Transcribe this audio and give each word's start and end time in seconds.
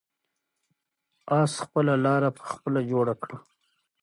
آس 1.39 1.53
خپله 1.65 1.93
لاره 2.05 2.29
په 2.37 2.43
خپله 2.51 2.79
جوړه 2.91 3.13
کړه. 3.21 3.37